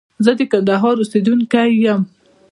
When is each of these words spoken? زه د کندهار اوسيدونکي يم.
زه 0.25 0.31
د 0.39 0.41
کندهار 0.51 0.95
اوسيدونکي 0.99 1.69
يم. 1.85 2.01